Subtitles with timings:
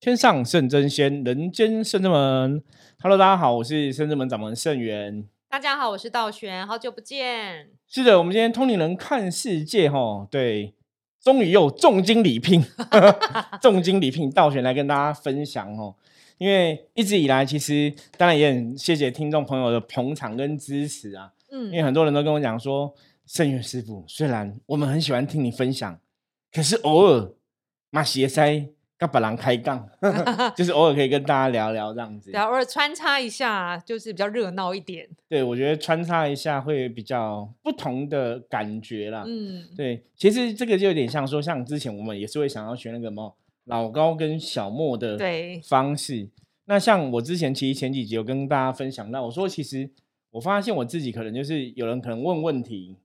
[0.00, 2.62] 天上圣真仙，人间圣真门。
[3.00, 5.26] Hello，大家好，我是圣真门掌门圣元。
[5.48, 7.70] 大家好，我是道玄，好久不见。
[7.88, 10.72] 是的，我们今天通灵人看世界，哈，对，
[11.20, 12.64] 终于又重金礼聘，
[13.60, 15.96] 重金礼聘道玄来跟大家分享哦。
[16.38, 21.32] 因为一直以来，其实当然也很谢谢听众朋友的捧场跟支持啊。
[21.50, 22.94] 嗯，因为很多人都跟我讲说，
[23.26, 25.98] 圣元师傅，虽然我们很喜欢听你分享，
[26.52, 27.32] 可是偶尔
[27.90, 28.68] 马斜塞。
[28.98, 29.88] 跟本人开杠，
[30.56, 35.08] 就是偶尔可以跟大家聊聊这样子，偶尔穿插一下，就是比较热闹一点。
[35.28, 39.22] 对，我觉得穿插一下会比较不同的感觉啦。
[39.24, 45.16] 嗯，对，其实这个就有点像说，像之前我们也是会想要学那个么老高跟小莫的
[45.62, 46.28] 方式。
[46.64, 49.88] 那像我之前其实前几集有跟大家分享到，我说其实
[50.32, 52.96] 我发现我自己可能就是有人可能问问题，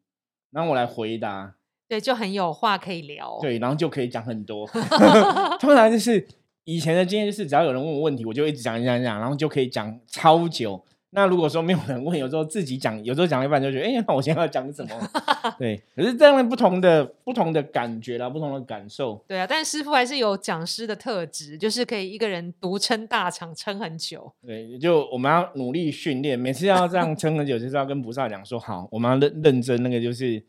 [0.50, 1.54] 然后我来回答。
[1.94, 3.38] 对，就很有话可以聊。
[3.40, 4.68] 对，然后就可以讲很多。
[5.62, 6.26] 通常就是
[6.64, 10.84] 以前的经验，就是只要有人问我问题，我就一直讲讲讲，然后就可以讲超久。
[11.16, 15.10] 那如果说没有人问，有时候自己讲，有时候讲一半就觉得，哎，那我现在要讲什么？
[15.60, 19.24] 对，可是这样的不同的不同的感觉啦，不同的感受。
[19.28, 24.34] 对啊，但师傅还是有讲师的特质，就是可以一个人独撑大场，撑很久。
[24.44, 30.44] 对，就我们要努力训练，每次要这样撑很久，就是要跟菩萨讲说，好，我们要认认真，那个就是。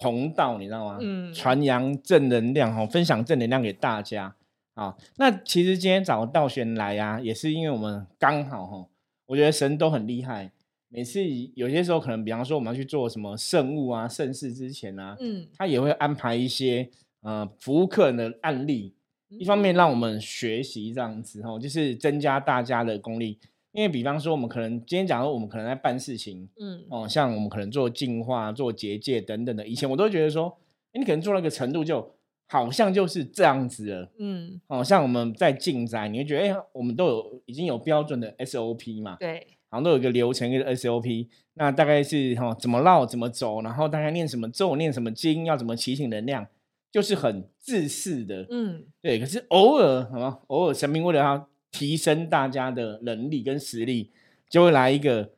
[0.00, 0.98] 弘道，你知道吗？
[1.00, 4.34] 嗯，传扬正能量哈，分享正能量给大家
[4.74, 4.96] 啊。
[5.16, 8.86] 那其实今天找道玄来啊，也是因为我们刚好哈，
[9.26, 10.50] 我觉得神都很厉害。
[10.88, 11.20] 每次
[11.54, 18.94] 有些时候，可能比方说我们要去做什么圣物啊、盛事之前啊，嗯，他也会安排一些呃服务客人的案例，
[19.28, 23.38] 一方面让我们学习这样子哈，就是增加大家的功力。
[23.72, 30.58] 因为比方说，我们可能今天讲说，我们可能在办事情，嗯，哦，像我们可能做净化、做结界等等的，以前我都觉得说，
[30.92, 32.16] 你可能做那个程度，就
[32.48, 46.44] 好像就是这样子了，嗯，哦，像我们在进宅，你会觉得，哎，我们都有已经有标准的 SOP 嘛，对，好像都有一个流程一个 SOP，那大概是哈怎么绕怎么走，然后大概念什么咒念什么经，要怎么提醒能量，
[46.90, 50.40] 就是很自私的，嗯，对，可是偶尔，好吗？
[50.48, 51.46] 偶尔神明为了他。
[51.70, 54.10] 提升大家的能力跟实力，
[54.48, 55.30] 就会来一个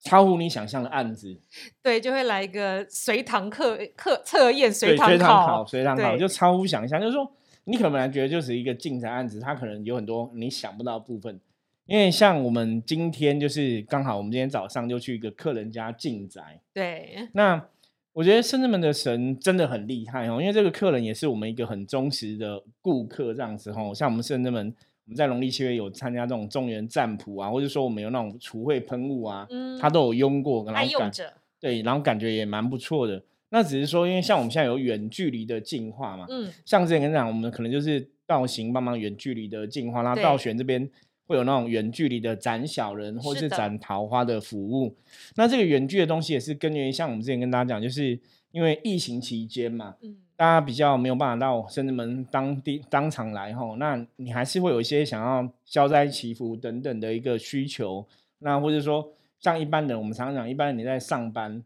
[0.00, 1.40] 超乎你想象的案子。
[1.82, 7.00] 对，就会来一个随堂课课测验，随堂考，随堂考，就超乎想象。
[7.00, 7.32] 就是说，
[7.64, 11.40] 你可能本来觉得就是一个进宅案子，它可能有很多你想不到的部分。
[11.86, 16.60] 因为像我们今天就是刚好，我们今天早上就去一个客人家进宅。
[16.74, 17.66] 对，那
[18.12, 24.74] 我觉得圣人们的神真的很厉害哦，因为这个客人也是我们一个很忠实的顾客，这样子哦，像我们圣人们。
[25.08, 29.48] 我们在农历七月有参加这种中原占卜啊，或者说我们有那种除秽喷雾啊，
[29.80, 31.10] 他都有用过，然后感
[31.58, 33.22] 对，然后感觉也蛮不错的。
[33.48, 40.86] 那只是说，因为像我们现在有远距离的进化嘛，嗯，像之前跟你讲，我们可能就是道行帮忙远距离的进化，然后道玄这边
[41.26, 44.94] 会有那种远距离的斩小人或是斩桃花的服务。
[45.36, 48.20] 那这个远距的东西也是根源于像我们之前跟大家讲，就是
[48.50, 50.18] 因为疫情期间嘛，嗯。
[50.38, 58.06] 大家比较没有办法到深圳门当地当场来吼，那你还是会有一些想要消灾祈福等等的一个需求，
[58.38, 59.10] 那或者说
[59.40, 61.60] 像一般人，我们常常讲，一般人你在上班，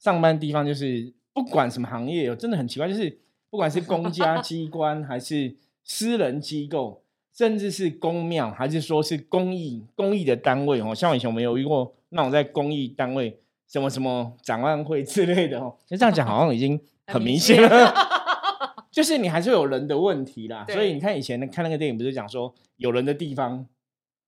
[0.00, 3.16] 上班地方就是不管什么行业，真的很奇怪，就是
[3.48, 5.54] 不管是公家机关还是
[5.84, 7.00] 私人机构，
[7.32, 13.38] 甚至是公庙，还是说是公益公益的单位哦，像以前我们有遇过那种在公益单位
[13.68, 17.94] 什么什么展望会之类的哦，就这样讲好像已经很明显了。
[18.96, 23.66] 就是你还是有人的问题啦，所以你看以前看那个电影，不是讲说有人的地方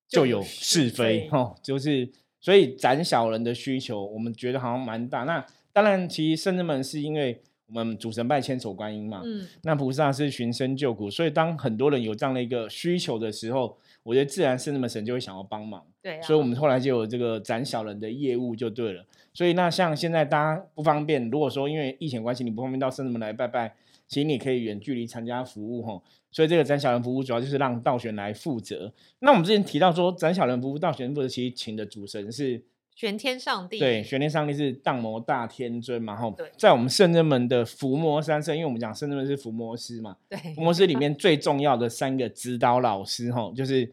[0.07, 2.07] 就有是非哈，就是
[2.39, 5.23] 所以斩小人的需求，我们觉得好像蛮大。
[5.23, 5.43] 那
[5.73, 19.03] 当然，其实圣人们是因为我们主神拜千手观音嘛，嗯，那菩萨是寻声救苦，所以当很多人有这样的一个需求的时候，我觉得自然圣人们神就会想要帮忙，对，所以我们后来就有这个斩小人的业务就对了。
[19.33, 23.73] 所以那像现在大家不方便，如果说因为疫情关系你不方便到圣人们来拜拜。
[24.09, 28.91] 其实你可以远距离参加服务哈，所以这个展小人服务主要就是让道玄来负责。
[29.19, 32.61] 那我们之前提到说展小人服务道玄负责，其实请的主神是
[32.95, 33.77] 玄天上帝。
[33.77, 36.33] 对，玄天上帝是荡魔大天尊嘛，哈。
[36.57, 43.89] 在我们圣人门的伏魔三圣，因为我们讲圣人门是伏魔师嘛，对，伏魔师里面最重要的三个指导老师哈，就是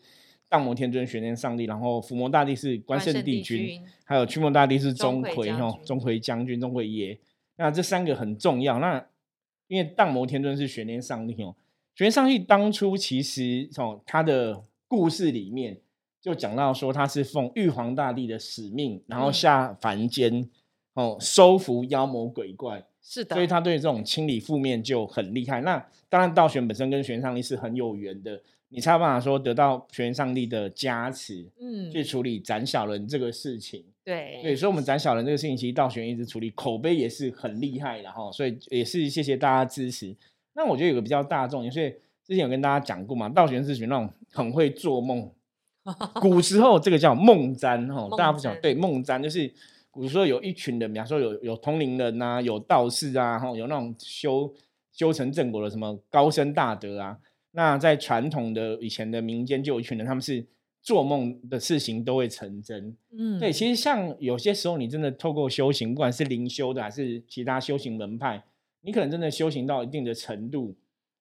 [0.49, 7.19] 荡魔天尊、玄天上帝，然后伏魔大帝是关圣帝君，还有驱魔大帝是钟馗哈，钟馗将军、钟馗爷。
[7.59, 8.79] 那这三个很重要。
[8.79, 9.07] 那
[9.69, 11.55] 因为荡魔天尊是玄天上帝哦，
[11.95, 15.79] 玄天上帝当初其实从他的故事里面
[16.21, 20.49] 就讲到说，他是奉玉皇大帝的使命，然后下凡间
[20.95, 25.61] 哦，收服妖魔鬼怪，是的，所以他对这种清理负面就很厉害。
[25.61, 28.43] 那当然道玄本身跟玄上帝是很有缘的。
[28.69, 33.85] 你才有办法说得到玄上帝的加持，嗯，去处理斩小人这个事情。
[34.07, 38.31] 对，对，所以，我们斩小人这个事情，其实道玄一直处理，口碑也是很厉害的哈。
[38.31, 40.17] 所以也是谢谢大家支持。
[40.55, 41.91] 那我觉得有个比较大众，所以
[42.25, 45.29] 之前有跟大家讲过嘛，道玄是属于那种很会做梦。
[46.23, 49.53] 古时候这个叫梦占哈，大家不讲对梦占就是。
[49.89, 54.53] 古时候有一群人，比方说有有通灵人呐，有道士啊，哈，有那种修
[54.93, 57.17] 修成正果的什么高僧大德啊。
[57.53, 60.45] 那在传统的以前的民间，就有一群人，他们是
[60.87, 62.97] 做梦的事情都会成真。
[63.11, 68.41] 嗯，对，其实像有些时候，你真的透过修行，不管是灵修的还是其他修行门派，
[68.83, 70.77] 你可能真的修行到一定的程度，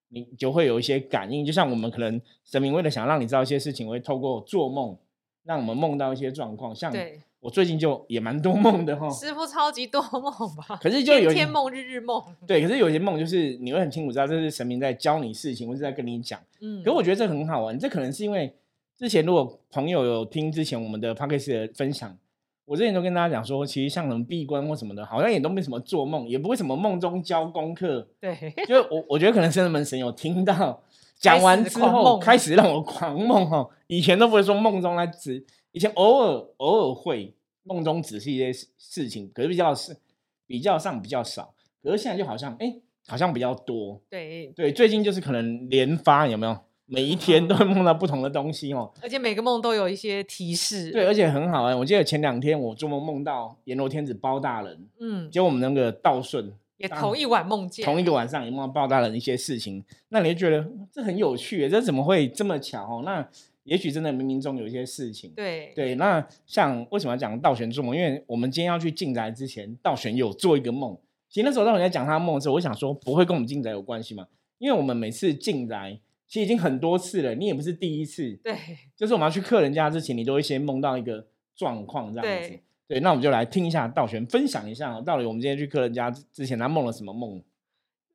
[0.09, 1.44] 你就会有一些感应。
[1.44, 4.95] 就像我们可能神明为了想让你知道一些事情，会透过做梦，
[5.44, 6.94] 让我们梦到一些状况，像。
[7.41, 10.79] 我最近就也蛮多梦的哈，师傅超级多梦吧？
[10.81, 12.19] 可是就有天梦日日梦。
[12.47, 16.41] 对，可是有些梦就是你会很清楚知道这是神明在教你事情，或是在跟你讲。
[16.61, 18.51] 嗯，可我觉得这很好玩，这可能是因为
[18.97, 22.18] 之前如果朋友有听之前我们的 p d c a 的分享，
[22.65, 28.07] 我之前都跟大家讲说，其实像什么闭关或什么的，好像也都没什么做梦，也不会什么梦中教功课。
[28.19, 30.81] 对，就我我觉得可能圣门神有听到
[31.19, 37.33] 讲完之后开始让我狂梦哈，以前都不会说梦中来指，以前偶尔偶尔会。
[37.68, 39.97] 梦中只是一些事情，可是比较是
[40.45, 42.75] 比较上比较少，可是现在就好像哎，
[43.07, 44.00] 好像比较多。
[44.07, 46.56] 对对，最近就是可能连发有没有？
[46.85, 50.91] 每一天都会梦到不同的东西哦，而且每个梦都有一些提示。
[50.91, 63.01] 对，而且很好哎，我记得前两天我做梦梦到阎罗天子包大人，嗯，结果我们那个道顺也同一晚梦见，同一个晚上也梦到包大人一些事情，那你就觉得这很有趣，这怎么会这么巧哦？
[63.05, 63.27] 那。
[63.65, 65.95] 也许真的冥冥中有一些事情，对对。
[65.95, 67.95] 那像为什么要讲道玄做梦？
[67.95, 70.95] 因为我们今天要去进宅之前，道玄有做一个梦。
[71.27, 74.27] 其实那时候道玄在讲他梦的时候，我想说不会跟我们进宅有关系嘛？
[74.59, 78.31] 因为我们每次进宅其实已经很多次了，你也不是第一次。
[78.44, 78.57] 对，
[78.95, 82.60] 就是我们要去客人家之前，你都会先梦到一个状况这样子。
[82.88, 87.44] 对，那我们就来听一下道玄分享一下，到底我们今天去客人家之前他梦了什么梦。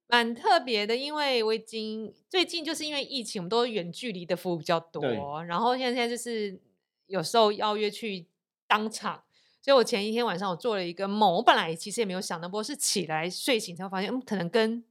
[0.07, 6.61] 蛮特别的，因为我已经最近就是因为疫情，我们都远距离的服务比较多，然后现在就是
[7.07, 8.27] 有时候邀约去
[8.67, 9.23] 当场，
[9.63, 14.83] 所以我前一天晚上我做了一个梦，我本来其实也没有想到，不过是起来睡醒才发现，嗯，可能跟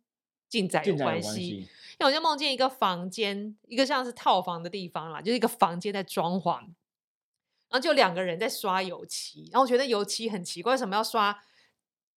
[0.47, 1.67] 进展有关系，
[1.99, 11.43] 因为我就梦见一个房间，一个像是套房的地方啦，就是一个房间在装潢，然后就两个人在刷油漆，然后我觉得油漆很奇怪，为什么要刷？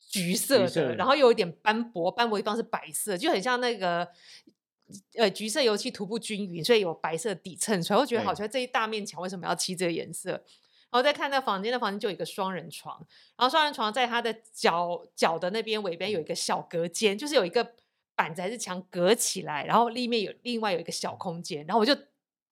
[0.08, 4.06] 橘色的，然后又有一点斑驳，斑驳地方是白色，就很像那个
[5.16, 7.98] 呃橘色油漆涂不均匀，所以有白色底衬出来。
[7.98, 10.32] 我觉得好像这一大面墙为什么要漆这个颜色？
[10.32, 12.98] 然后再看那房间，那房间就有一个双人床，
[13.38, 17.72] 然后双人床在它的脚脚的那边尾边有一个小隔间，就是有一个
[18.22, 21.96] 板子还是墙隔起来，然后里面有另外有一个小空间，然后我就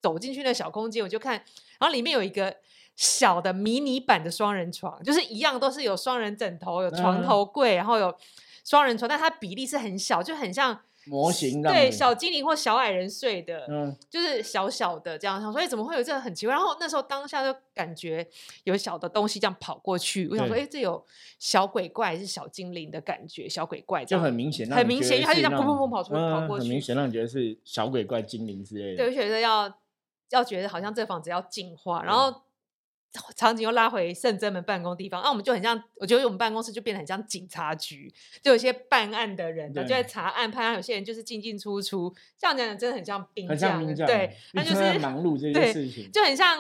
[0.03, 1.35] 走进去那小空间，我就看，
[1.79, 2.57] 然后里面有一个。
[2.97, 8.15] 小的迷你版的双人床，就是一样都是有双人枕头、有床头柜，然后有
[8.63, 10.79] 双人床，但它比例是很小，就很像
[11.11, 15.41] 模型对小精灵或小矮人睡的，嗯，就是小小的这样。
[15.41, 16.55] 想所以怎么会有这个很奇怪？
[16.55, 18.25] 然后那时候当下就感觉
[18.63, 21.05] 有小的东西这样跑过去，我想说，哎，这有
[21.41, 23.49] 小鬼怪还是小精灵的感觉？
[23.49, 28.99] 小鬼怪就很明显，很明显，因为它就这样砰砰砰跑出跑过去，很明显让你觉得是小鬼怪、精灵之类的。
[28.99, 29.69] 对，我觉得要
[30.31, 32.43] 要觉得好像这房子要进化，然后。
[33.35, 46.59] 场景又拉回圣真门办公地方，那我们就很像，我觉得我们办公室就变得很像警察局，就有些办案的人就在查案判案，有些人就是进进出出，这样讲真的很像兵将，对，那就是忙碌这件事情，就很像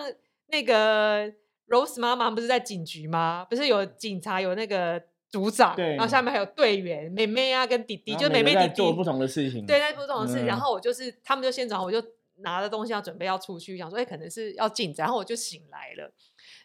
[0.49, 1.31] 那个
[1.69, 3.47] Rose 妈妈不是在警局吗？
[3.49, 12.03] 不是有警察有那个组长，然后下面还有队员妹妹啊跟弟弟，就妹妹弟弟做不同的事情，对，在不同的事情，然后我就是他们就先走我就
[12.43, 16.11] 拿着东西要准备要出去，想说哎可能是要进，然后我就醒来了。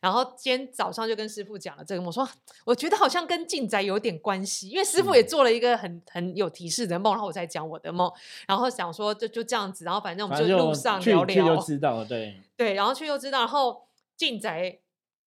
[0.02, 2.28] 然后今天早上就跟师傅讲了这个，我说
[2.66, 8.12] 我觉得好像跟进宅有点关系，因为师傅也做了一个很很有提示的梦，然后我再讲我的梦，
[8.48, 14.80] 然后想说就就这样子，然后反正我们就路上聊聊，就知道，对对，然后去就知道，然后进宅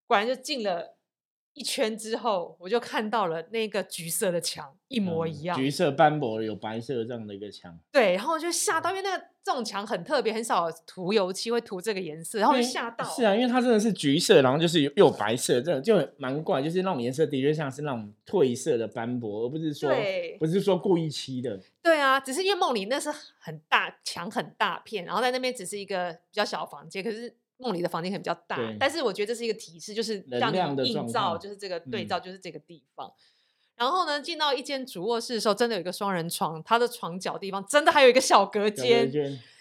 [0.07, 0.98] 果然就进了。
[1.59, 7.77] 一圈之后，我就看到了那个橘色的墙，一模一样，橘色斑驳有白色这样的一个墙。
[7.91, 13.05] 对，然后我就吓到，因为那个这种墙很特别，很少涂油漆会涂这个颜色，然后就吓到。
[13.05, 19.91] 是啊，因为它真的是橘色，然后就是又有白色，这就蛮怪，就是那种颜色的确像是那种褪色的斑驳，而不是说
[20.39, 21.61] 不是说故意漆的。
[21.83, 23.11] 对啊，只是因为梦里那是
[23.41, 27.35] 很大墙很大片，然后在那边只是一个比较小的房间，可是。
[27.59, 33.13] 梦里的房间可能比较大，但是我觉得这是一个提示，就是让你映照，就是这个对照，就是这个地方。
[33.77, 39.09] 然后呢，进到一间主卧室的时候，真的有一个双人床，它的床角地方真的还有一个小隔间，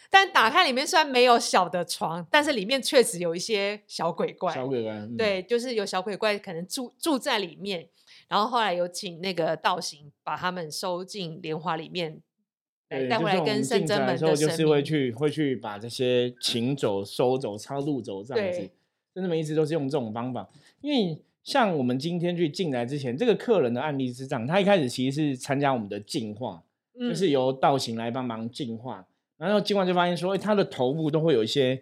[0.09, 4.53] 但打开里面虽然没有小的床，但是里面确实有一些小鬼怪。
[4.53, 7.89] 小鬼怪，对，就是有小鬼怪可能住住在里面。
[8.27, 12.21] 然后后来有请那个道行把他们收进莲花里面，
[12.89, 18.59] 带回来跟圣真门的时候，就是会去会去把这些请走、收走、超度走这样子。
[19.13, 20.47] 圣真门一直都是用这种方法，
[20.81, 26.61] 因为像我们今天去进来之前，这个客人的案例是这样：他一开始其实是参加我们的净化，
[26.99, 29.05] 就是由道行来帮忙净化。
[29.37, 31.81] 然后净化就发现说，哎，他的头部都会有一些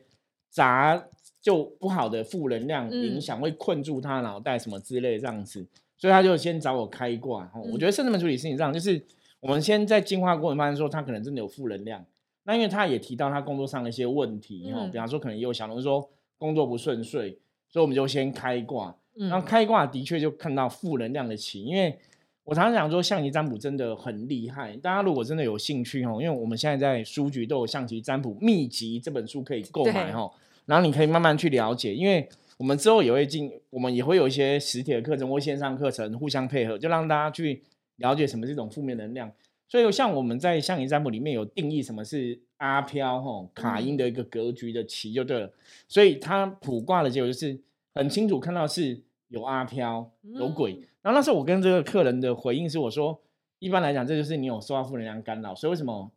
[0.49, 1.07] 杂
[1.41, 5.65] 就不好的负能量影响，会困住他脑袋什么之类这样子。
[5.97, 7.49] 所以他就先找我开挂。
[7.71, 9.01] 我觉得圣真门处理事情这样，就是
[9.45, 12.03] 我们先在进化过程发现说他可能真的有负能量。
[12.45, 16.09] 那因为他也提到他工作上的一些问题，哈，比方说可能也有小龙说
[16.39, 17.37] 工作不顺遂，
[17.69, 18.95] 所以我们就先开挂。
[19.13, 21.95] 然后开挂的确就看到负能量的起，因为
[22.43, 24.75] 我常常讲说象棋占卜真的很厉害。
[24.77, 30.31] 大家如果真的有兴趣哦，因为我们现在在书局都有象棋占卜秘籍这本书可以购买哈，
[30.65, 32.27] 然后你可以慢慢去了解，因为。
[32.57, 37.61] 我们之后也会进，我们也会有一些实体的课程或线上课程互相配合，就让大家去
[37.97, 39.31] 了解什么这种负面能量。
[39.67, 45.51] 所以像我们在象棋占卜里面有定义什么是阿飘吼卡因的一个格局的棋就对了。
[45.87, 47.59] 所以他卜卦的结果就是
[47.95, 50.73] 很清楚看到是有阿飘有鬼。
[51.01, 53.19] 然后那时候我跟这个客人的回应是我说，
[53.59, 56.11] 一般来讲这就是你有受到负能量干扰，所以为什么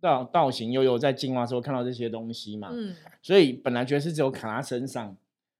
[0.00, 2.70] 道道行悠悠在进化时候看到这些东西嘛？
[2.72, 5.16] 嗯，所以本来觉得是只有卡他身上。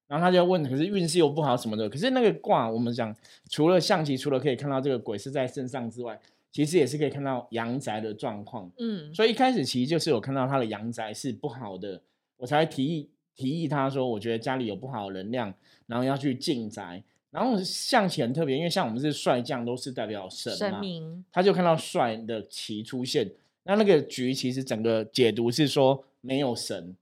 [0.09, 1.89] 然后他就问，可是运势又不好什么的。
[1.89, 3.15] 可是那个卦，我们讲
[3.51, 6.19] 除了象棋，除了可以看到这个鬼是在身上之外，
[6.53, 8.71] 其实也是可以看到阳宅的状况。
[8.79, 12.01] 嗯，所以一开始其实就是有看到他的阳宅是不好的，
[12.37, 15.53] 我才提议提议他说，我觉得家里有不好的能量，
[15.87, 17.03] 然后要去进宅。
[17.33, 20.81] 然后象棋很特别，因为像我们是帅将，都是代表神嘛，
[21.31, 23.31] 他就看到帅的棋出现。
[23.65, 26.97] 那那个局其实整个解读是说没有神。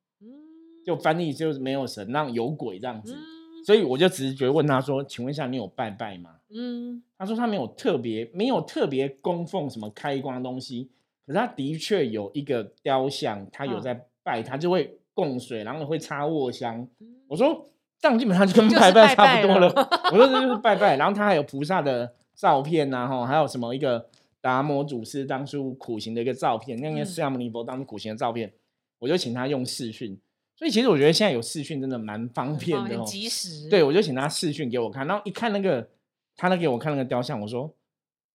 [0.85, 3.17] 就翻译就是没有神，让有鬼这样子，
[3.65, 10.91] 所以我就直觉问他说：“请问一下，你有拜拜吗？”嗯，他说他没有特别没有特别供奉什么开光东西，
[11.27, 16.87] 可是他的确有一个雕像，他有在拜，他就会供水，然后会插卧香。
[17.27, 17.67] 我说
[17.99, 19.73] 这样基本上就跟拜拜差不多了。
[20.13, 24.07] 我说这就是拜拜，然后他还有菩萨的照片呐，哈，还有什么一个
[24.41, 28.53] 达摩祖师当初苦行的一个照片，那个释迦牟尼佛当初苦行的照片，
[28.99, 30.17] 我就请他用视讯。
[30.57, 33.69] 所以其实我觉得现在有视讯真的蛮方便的哦，及时。
[33.69, 35.89] 对，我就请他视讯给我看，然后一看那个，
[36.37, 37.75] 他那给我看那个雕像，我说，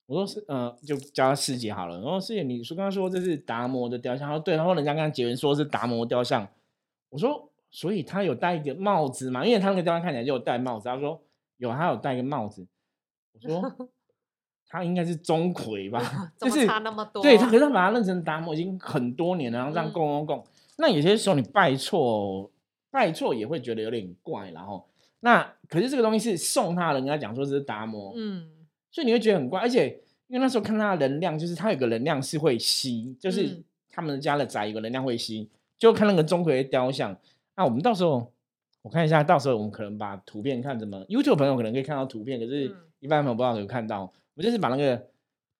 [0.06, 2.02] 我说是，呃，就叫他师姐好了。
[2.02, 6.48] 然后师姐，你说刚刚说这是达摩的雕像，他说对，然后人家刚刚结缘说是达摩雕像，
[7.10, 9.46] 我说，所以他有戴一个帽子嘛？
[9.46, 11.22] 因为他那个雕像看起来就有戴帽子，他说
[11.58, 12.68] 有，他有戴一个帽子。
[13.32, 13.90] 我说
[14.68, 16.34] 他应该是钟馗吧？
[16.38, 17.24] 就是差那么多。
[17.24, 20.46] 对他，可是他把他认成达摩已经很多年了，然后这样供供供。
[20.82, 22.50] 那有些时候你拜错，
[22.90, 24.88] 拜错也会觉得有点怪，然后
[25.20, 28.50] 那可是这个东西是送他的人，跟他讲说这是达摩，嗯，
[28.90, 29.88] 所以你会觉得很怪，而且
[30.28, 37.14] 因为那时候看他的能量，就是他有个能量是会吸，就是他们家的宅有个能量会吸，就看那个钟馗雕像。
[37.58, 38.32] 那我们到时候
[38.82, 45.08] 我看一下，到时候我们可能把图片看怎么，YouTube 朋友可能可以看到图片，可是一般朋友不知道有看到，我就是把那个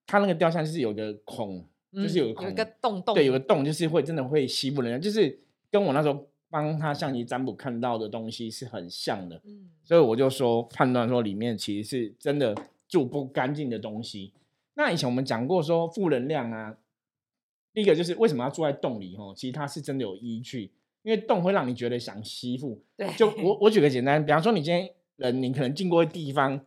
[0.08, 1.66] 他那个雕像就是有个孔。
[1.92, 5.40] 就是有有一个洞洞，对，有个洞，就是会真的会吸附人，就是
[5.72, 9.42] 跟我那时候帮他象棋占卜看到的东西是很像的。
[9.44, 12.56] 嗯，所以我就说判断说里面其实是真的
[12.88, 14.34] 住不干净的东西。
[14.76, 16.78] 那以前我们讲过说负能量啊，
[17.74, 19.16] 第一个就是为什么要住在洞里？
[19.18, 22.84] 哦，其实它是真的有依据，因为洞会让你觉得想吸附。
[22.96, 26.64] 对，就我我举个简单，比方说你今天人，你可能经过地方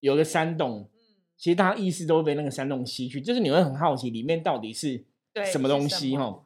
[0.00, 0.88] 有个山洞。
[1.40, 5.02] 其实大家意识都会被那个山洞吸去，就是你会很好奇里面到底是
[5.50, 6.44] 什么东西哈。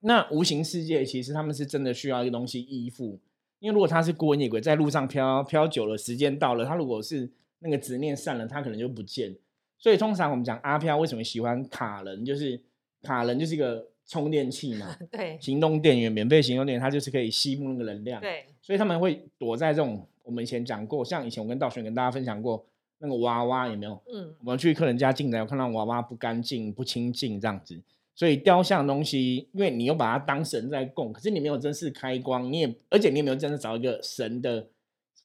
[0.00, 3.20] 那无形世界其实他们是真的需要一个东西依附，
[3.60, 9.36] 因为如果他是孤魂野鬼在路上飘飘久了，时间到了，他如果是那个执念散了，他可能就不见。
[9.78, 12.60] 所以通常我们讲阿飘为什么喜欢卡人，就是
[13.02, 22.66] 卡人就是一个充电器嘛， 对，行动电源，免费行动电源，它就是可以吸附那个能量，对，所以他们会躲在这种我们以前讲过，像以前我跟道玄跟大家分享过。
[23.00, 24.02] 那个娃娃有没有？
[24.12, 27.80] 嗯，我们去客人家进来，我看到娃娃不干净、不清净这样子，
[28.14, 34.66] 所以雕像东西，因为你又把它当神在供，可是你没有正式开光，你也而且你也没有真的找一个神的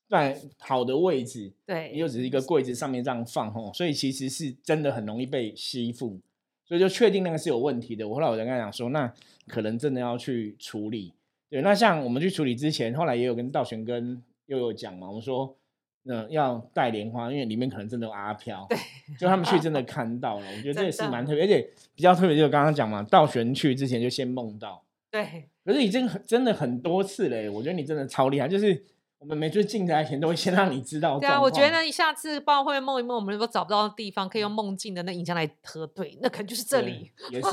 [0.07, 6.19] 在好的位置，对，你就只是一个柜子上面这样放吼，所以其实是真的很容易被吸附，
[6.67, 8.07] 所以就确定那个是有问题的。
[8.07, 9.11] 我后来我就跟他讲说，那
[9.47, 11.11] 可能真的要去处理。
[11.49, 15.55] 对，那像我们去处理之前，后来也有跟道玄跟悠悠讲嘛，我说。
[16.05, 18.65] 嗯，要带莲花，因为里面可能真的有阿飘。
[18.67, 18.77] 对，
[19.17, 28.83] 就他们去真的看到了，我觉得这也是蛮特别，而且比较特别就是刚刚讲嘛，道玄去之前就先梦到，对，可是已经很真的很多次嘞，我觉得你真的超厉害，就是
[29.19, 31.17] 我们每次进来前都会先让你知道。
[31.17, 37.09] 对啊，我觉得你下次不知道会不会梦一梦，我们如果找不到地方可以用梦境的那影像来核对，那可能就是这里。
[37.31, 37.49] 也是，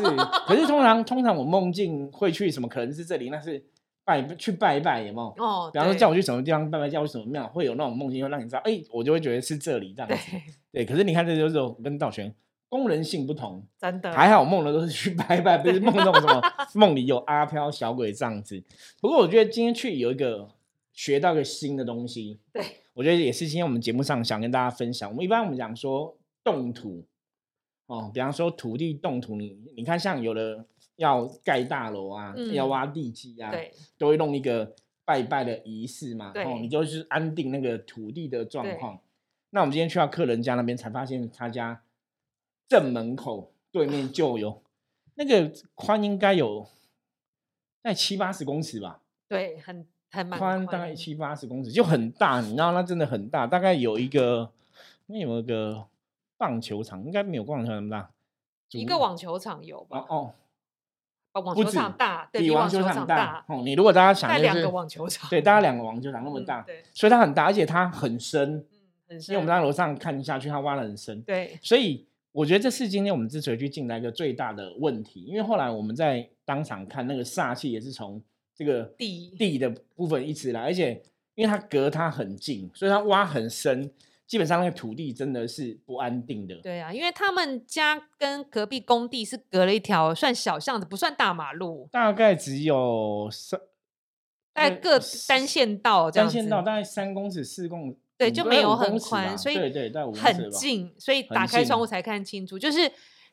[0.47, 2.67] 可是通常通常我梦境会去什么？
[2.67, 3.65] 可能是这里，那是。
[4.11, 5.45] 拜去拜一拜，有没有？
[5.45, 10.37] 哦，比方说叫我去什么地方拜拜，叫我去什么庙，会有那种梦境，会让你知道，哎，我就会觉得是这里这样子。
[10.73, 12.35] 对，可是你看，这就是跟道玄
[12.69, 14.13] 功能性不同，真的。
[14.13, 16.43] 还好梦的都是去拜拜，不是梦那种什么
[16.75, 18.61] 梦里有阿飘小鬼这样子。
[19.01, 20.49] 不过我觉得今天去有一个
[20.93, 22.63] 学到一个新的东西，对
[22.95, 25.09] 我觉得也是今天我们节目上想跟大家分享。
[25.09, 27.05] 我们一般我们讲说动土，
[27.87, 30.67] 哦，比方说土地动土，你你看像有的。
[31.01, 33.51] 要盖大楼啊，要挖地基啊，
[33.97, 36.31] 都会弄一个拜拜的仪式嘛。
[36.35, 39.01] 哦，你就是安定那个土地的状况。
[39.49, 41.83] 那我们今天去到客人家那边，才发现他家
[42.69, 44.63] 正门口对面就有
[45.15, 46.67] 那个宽，应该有
[47.83, 49.01] 在七八十公尺吧？
[49.27, 52.43] 对，很很宽，大概七八十公尺，就很大。
[52.43, 54.53] 你知道，那真的很大，大概有一个
[55.07, 55.87] 那有一个
[56.37, 58.11] 棒球场，应该没有棒球场那么大，
[58.73, 60.05] 一个网球场有吧？
[60.11, 60.35] 哦。
[61.35, 63.45] 网球场大，比网球场大。
[63.47, 68.65] 哦，你如果大家想，两个网球场，对，大家两个网球场那么大，对，所以它很大，而且它很深，嗯，
[69.11, 69.33] 很深。
[69.33, 71.57] 因为我们在楼上看下去，它挖的很深，对。
[71.63, 78.21] 所以我觉得这是今天我们之所以去进来一个最大的问题，因为后来我们在当场看那个煞气也是从
[78.55, 81.01] 这个地地的部分一直来，而且
[81.37, 83.91] 因为它隔它很近，所以它挖很深。
[84.31, 86.55] 基本上那个土地真的是不安定的。
[86.63, 93.59] 对啊，因为他们家跟隔壁工地是隔了一条算小巷子，不算大马路，大概只有三，
[94.53, 102.89] 大概各单线道这样单线道大概三公尺、四公，对，就没有很宽，所以对对，很近，所以打开窗户才看清楚，就是。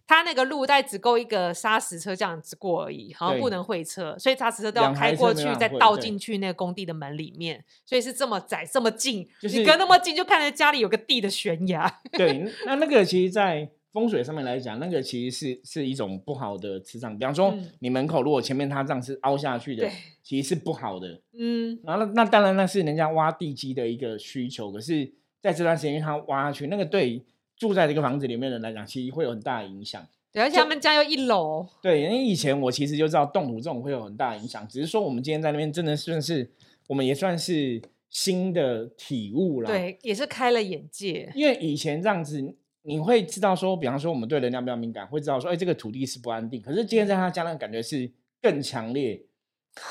[0.07, 12.01] 他那个路带只够一个砂石车这样子过而已，好像不能会车，所以砂石车都要开过去，再倒进去那个工地的门里面，所以是这么窄这么近，你隔那么近就看着家里有个地的悬崖。
[12.13, 17.17] 对，那 那个其实，在风水上面来讲，那个其实是是一种不好的磁场。
[17.17, 19.89] 比方说，你门口如果前面它这样是凹下去的，
[20.23, 21.19] 其实是不好的。
[21.37, 27.25] 嗯，然后那那当然那是人家挖地基的一个需求，可是在这段时间因为他挖下去，那个对。
[27.57, 30.07] 住在这个房子里面的人来讲，其实会有很大的影响。
[30.31, 31.67] 对，而且他们家又一楼。
[31.81, 36.51] 对，因为以前我其实就知道动土这种会有很大的影响，只是说我们今天在那边真的算是，
[36.87, 39.67] 我们也算是新的体悟了。
[39.67, 41.31] 对，也是开了眼界。
[41.33, 46.61] 因为以前这样子，你会知道说，比方说我们对能量比较敏感，会知道说，哎，这个土地是不安定。
[46.61, 49.19] 可是今天在他家那个感觉是更强烈。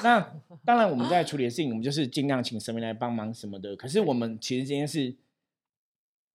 [0.04, 0.20] 那
[0.64, 3.74] 当然我们在处理的事情，我们就是尽量请神明来帮忙什么的。
[3.74, 5.16] 可是我们其实今天是。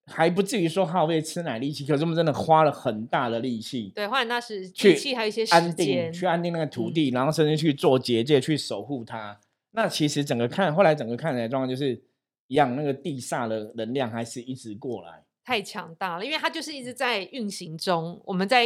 [0.08, 3.92] 还不至于说耗费吃奶力气，可是我们真的花了很大的力气。
[3.96, 9.40] 对，花很大时力气，还有一些安定，去安定那个土地，然后甚至去做结界，去守护它。
[9.72, 11.94] 那其实整个看，后来整个看起来状况就是
[12.48, 18.20] 一样，那个地煞的能量还是一直过来，太强大了，因为它就是一直在运行中。
[18.26, 18.66] 我们在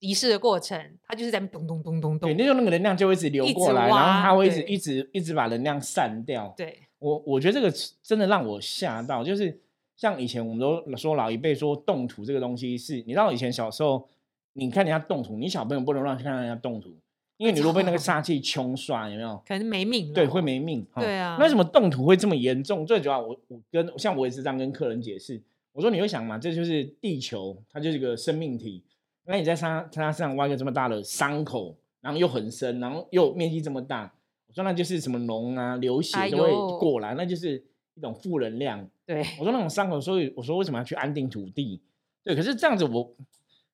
[0.00, 6.52] 仪式的过程，它就是在咚咚咚咚咚，对，那就那个能量就会一直流过来，然后它会一直一直一直把能量散掉。
[6.56, 9.60] 对我，我觉得这个真的让我吓到，就是。
[9.98, 14.08] 像以前我们都说老一辈说动土这个东西是，你知道以前小时候，
[14.52, 16.96] 你看人家动土，你小朋友不能乱看人家动土，
[17.36, 19.42] 因为你如果被那个 煞气冲刷，有没有？
[19.44, 20.12] 可能没命。
[20.14, 20.86] 对，会没命。
[20.94, 21.36] 对啊。
[21.40, 22.86] 为什么动土会这么严重？
[22.86, 28.84] 最主要，我我跟像我也是这样跟客人解释，我说你会想嘛，这就是地球，它就是一个生命体，
[29.24, 34.14] 那你在它它身上挖一个这么大的伤口，然后又很深，然后又面积这么大，
[34.46, 37.64] 我说那就是什么脓啊、流血都会过来，那就是
[37.98, 38.88] 一种负能量。
[39.04, 41.82] 对，我说那种伤口，所以我说为什么要去安定土地？
[42.22, 43.14] 对，可是这样子我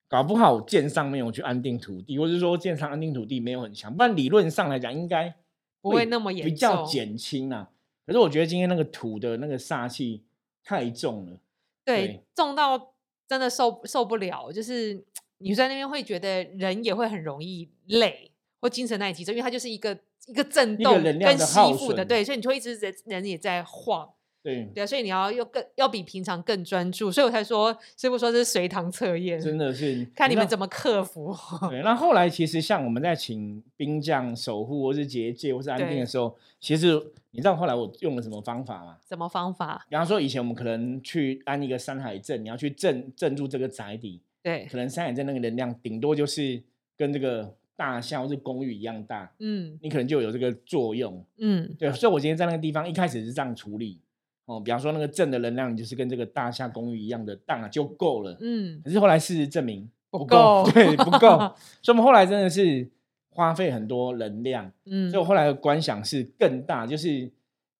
[0.08, 5.34] 搞不好建上没有去安定土地，或者说建上安定土地没有很强，不然理论上来讲应该
[5.80, 7.70] 不会那么严重，比较减轻啊。
[8.06, 10.22] 可是我觉得今天那个土的那个煞气
[10.62, 11.38] 太重了，
[11.84, 12.92] 对，重到
[13.26, 14.52] 真的受受不了。
[14.52, 15.04] 就是
[15.38, 18.30] 你在那边会觉得人也会很容易累
[18.64, 19.94] 或精神那集中，因为它就是一个
[20.26, 24.08] 一个震动跟吸附的，对，所以你就会一直人人也在晃。
[24.42, 31.36] 对对啊，所以你要又更要比平常更专注，所以我才说师傅说是随堂测验，真的是看你们怎么克服。
[31.68, 36.94] 对，那后来其实像我们在请兵将守护或是结界或是安定的时候，其实
[37.32, 38.96] 你知道后来我用了什么方法吗？
[39.06, 39.84] 什么方法？
[39.90, 46.62] 比方说以前我们可能去安一个山海镇，你要去镇镇住这个宅邸，对，可能山海镇那个能量顶多就是
[46.96, 54.00] 跟这个大厦或是公寓一样大，嗯，你可能就有这个作用，嗯，对，所以我今天在那个地方一开始是这样处理。
[54.46, 58.36] 哦，比方说那个正的能量，就是跟这个大厦公寓一样的大就够了。
[58.42, 61.38] 嗯，可是后来事实证明不够，对，不够。
[61.80, 62.86] 所以我们后来真的是
[63.30, 67.08] 花费很多能量，嗯，所以我后来的观想是更大，就是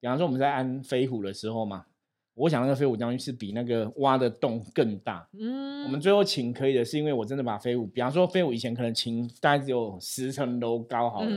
[0.00, 1.84] 比方说我们在安飞虎的时候嘛，
[2.34, 11.30] 我想那个飞舞将军是比那个挖的洞更大，嗯，我们最后请可以的是因为我真的把飞舞，比方说飞舞以前可能请大概只有十层楼高好了，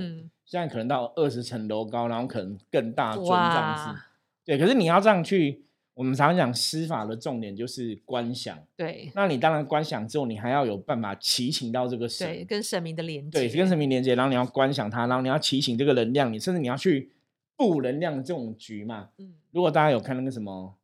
[0.45, 4.01] 现在可能到二十层楼高，然后可能更大尊这样子，
[4.45, 5.63] 对，可是你要这样去。
[5.93, 9.12] 我们常常讲施法的重点就是观想，对。
[9.15, 14.13] 那你当然观想之后，你还要有办法祈请到这个神，对，跟神明的连接，对，跟神明连接。
[14.13, 17.10] 然后你要观想它，然后你要祈请这个能量，你甚至你要去
[17.55, 19.10] 布能量这种局嘛。
[19.17, 19.33] 嗯。
[19.51, 20.75] 如果大家有看那个什么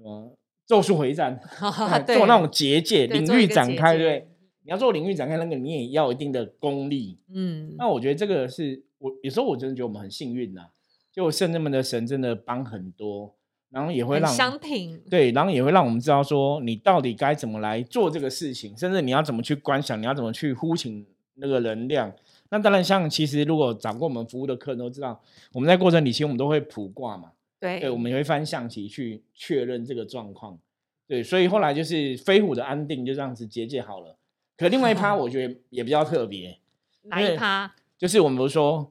[0.00, 0.34] 什么
[0.66, 1.38] 咒术回战
[2.08, 4.28] 做那种结界领域展开，对，
[4.64, 7.18] 你要做领域展开，那个你也要一定的功力。
[7.32, 7.74] 嗯。
[7.76, 10.68] 那我觉得这个是我有时候我真的觉得我们很幸运呐，
[11.12, 13.34] 就圣人们的神真的帮很多。
[13.72, 22.12] 然后也会让相挺对，然后也会让我们知道说你到底该怎么来做这个事情，甚至你要怎么去观想，你要怎么去呼请那个能量。
[22.48, 30.58] 那当然，像其实如果掌过我们服务的客人都知道，我们在过程里其实我们都会卜卦嘛，对，对，我们也会翻象棋去确认这个状况。
[31.06, 34.16] 对，所以后来就是飞虎的安定就这样子结界好了。
[34.56, 36.58] 可另外一趴我 觉得也比较特别，
[37.02, 37.74] 哪一趴？
[37.96, 38.90] 就是我们说。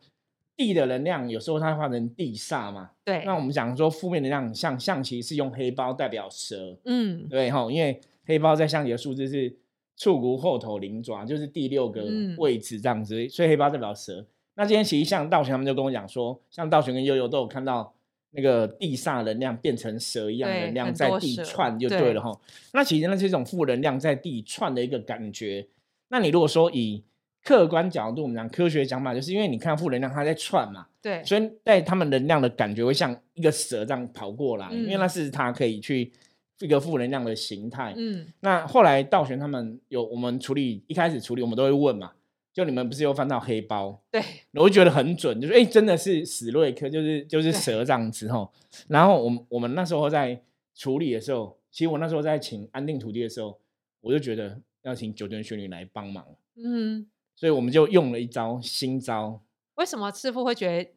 [0.60, 3.24] 地的能量有时候它化成地煞嘛，对。
[3.26, 9.56] 那我们讲说负面能量，像象棋是用黑包代表蛇，嗯，对哈，因为黑包在象棋的数字是
[9.96, 12.06] 触骨后头灵爪，就是第六个
[12.38, 14.26] 位置这样子，所以黑包代表蛇。
[14.56, 17.94] 那今天其实像道玄他们就跟我讲说，像道玄跟悠悠都有看到
[18.32, 22.40] 那个地煞能量变成蛇一样能量在地窜就对了哈。
[22.74, 25.68] 那其实那是一种负能量在地窜的一个感觉。
[26.10, 27.04] 那你如果说以
[27.44, 36.12] 客观角度，我们讲科学讲法，就是因为你看负能量它在窜嘛，对，所以在他们能量的感觉会像一个蛇这样跑过来，因为那是它可以去
[36.60, 37.94] 一个负能量的形态。
[37.96, 42.12] 嗯，那后来道玄他们有我们处理一开始处理，我们都会问嘛，
[42.60, 44.02] 就你们不是又翻到黑包？
[44.12, 48.52] 对，我就觉得很准，就是哎，真的是史瑞克，就是就是蛇这样子吼。
[48.90, 50.44] 然后我们我们那时候在
[50.76, 53.58] 处理的时候，其实我那时候在请安定土地的时候，
[54.02, 56.26] 我就觉得要请九天玄女来帮忙。
[56.62, 57.08] 嗯。
[57.36, 59.42] 所以我们就用了一招新招。
[59.76, 60.92] 为什么师傅会觉得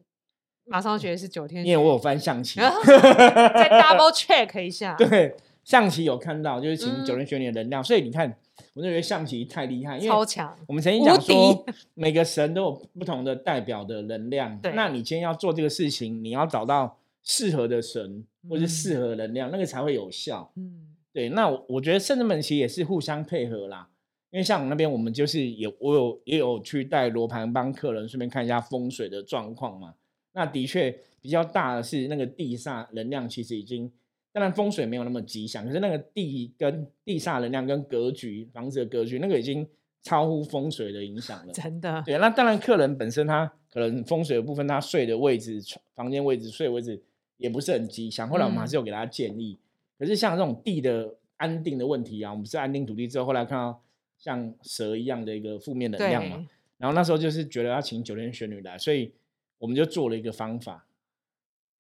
[0.65, 1.65] 马上觉得是九天？
[1.65, 4.95] 因为我有翻象棋， 再 double check 一下。
[4.99, 7.83] 对，象棋有看到，就是请九人玄女的能量。
[7.83, 8.37] 所以你看，
[8.75, 10.57] 我认为象棋太厉害，因为超强。
[10.67, 14.59] 我们曾经讲说，每个神都有不同的代表的能量。
[14.75, 20.51] 那你今天要做这个事情，你要找到适合的神或是适合能量，那个才会有效。
[20.57, 21.29] 嗯，对。
[21.29, 23.89] 那我我觉得圣人们其实也是互相配合啦。
[24.31, 29.93] 因为像那边，我们就是有我有也有去带罗盘帮客人顺便看一下风水的状况嘛。
[30.33, 33.93] 那的确比较大的是那个地煞能量，其实已经
[34.33, 39.67] 当然风水没有那么吉祥，可是那个地跟地煞能量跟格局房子的格局，那个已经
[40.03, 41.53] 超乎风水的影响了。
[41.55, 42.03] 真的。
[42.07, 45.63] 对，那当然客人本身他可能风水的部分，他睡的位置、
[45.95, 47.01] 房间位置、睡位置
[47.37, 48.29] 也不是很吉祥。
[48.29, 49.59] 后来我们还是有给他建议。
[49.99, 53.83] 可是像这种地的安定的问题啊，我们是安定土地之后，后来看到。
[54.19, 56.47] 像蛇一样的一个负面能量嘛，
[56.79, 59.13] 然后那时候就是觉得要请九天玄女来，所以
[59.59, 60.87] 我们就做了一个方法，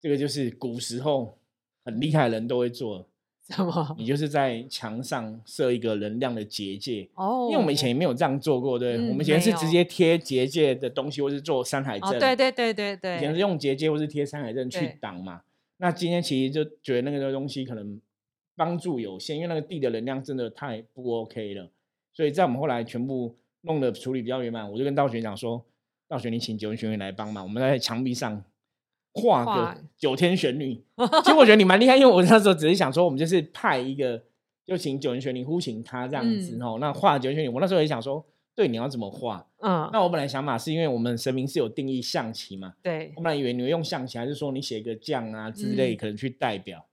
[0.00, 1.38] 这个就是古时候
[1.84, 3.06] 很厉害的人都会做，
[3.48, 3.94] 什么？
[3.98, 15.42] 你就是在墙上设一个能量的结界哦，因为我们以前也没有这样做过，对，我们以前是直接贴结界的东西，或是做山海阵，对对对对对，以前是用结界或是贴山海阵去挡嘛。
[15.78, 18.00] 那今天其实就觉得那个东西可能
[18.54, 21.68] 帮助有限，因为那个地的能量真的太不 OK 了。
[22.14, 25.64] 所以在我们后来全部弄的处理比较圆满，我就跟道玄讲说
[26.06, 28.44] ：“道玄，你请九天玄女来帮忙，我们在墙壁上
[29.12, 30.82] 画个九天玄女。
[31.22, 34.22] ”其实我觉得你蛮厉害，因为我那时候只是想说，我们就是派一个，
[34.64, 36.78] 就请九天玄女呼请他这样子哦。
[36.80, 39.46] 那画九天玄女，我那时候也想说，对，你要怎么画？
[39.60, 46.84] 嗯，那我本来想法是因为我们神明是有定义象棋嘛，对，我本来以为你会用象棋，还是说你写一个将啊之类，可能去代表。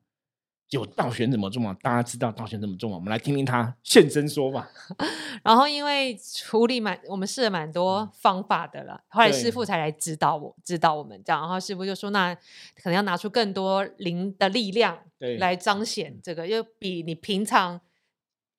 [0.70, 1.76] 就道玄怎么做嘛？
[1.82, 2.96] 大家知道道玄怎么做嘛？
[2.96, 4.70] 我们来听听他现身说法。
[5.44, 11.42] 然后因为处理蛮，我们试了蛮多方法的了，后来师傅才来指导我，指导我们这样。
[11.42, 12.36] 然后师傅就说：“那
[12.76, 17.82] 可能要拿出更多灵的力量，对，来彰显这个，又比你平常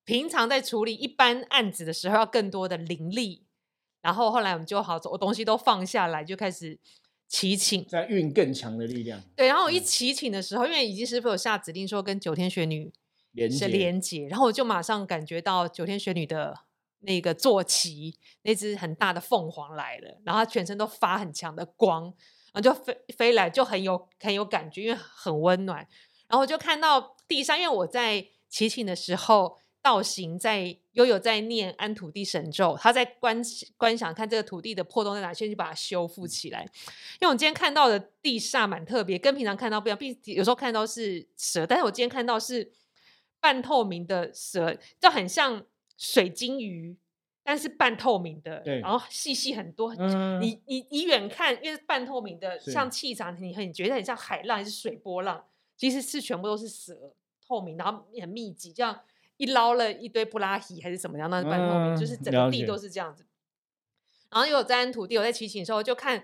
[0.05, 3.46] 平常在处理一般案子的时候要更多的灵力。”
[4.03, 6.77] 然后后来我们就好，我东西都放下来，就开始。
[7.31, 9.23] 祈请，在运更强的力量。
[9.37, 12.93] 对，然后我一祈请的时候，因为已经师傅有下指令说跟九天玄女
[13.57, 16.59] 是连接，然后我就马上感觉到九天玄女的
[17.03, 22.12] 那个坐骑，那只很大的凤凰来了，然后它全身都发很强的光，
[22.53, 25.87] 然后就飞飞来，就很有很有感觉，因为很温暖。
[26.27, 33.40] 然后我就看到地上，因为我在祈请的时候，道行在悠悠在念安土地神咒，他在观
[33.77, 36.62] 观想看这个土地的破洞在哪，先去把它修复起来。
[37.21, 39.97] 因为我今天看到的地煞蛮特别，跟平常看到不一样。
[39.97, 42.71] 并有时候看到是蛇，但是我今天看到是
[43.40, 45.64] 半透明的蛇，就很像
[45.97, 46.95] 水晶鱼，
[47.43, 49.95] 但是半透明的，然后细细很多。
[50.40, 55.43] 你你你远看，因为半透明的，像气场，你很觉得很像海浪还是水波浪，
[55.77, 57.14] 其实是全部都是蛇，
[57.49, 59.01] 透明，然后很密集，这样。
[59.40, 61.31] 一捞了一堆布拉提还是什么样？
[61.31, 63.24] 那半透明，就是整个地都是这样子。
[64.29, 66.22] 然后又有在安土地，我在骑行的时候就看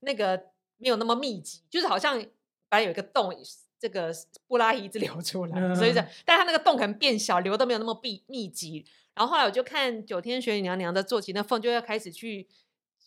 [0.00, 2.22] 那个没有那么密集，就是好像
[2.68, 3.34] 反正有一个洞，
[3.78, 4.14] 这个
[4.46, 8.84] 布拉提一直 流出来，所以这，但它那个洞可能变小，流的没有那么密密集。
[9.14, 12.46] 然后后来我就看九天玄女娘娘的坐骑，那凤就要开始去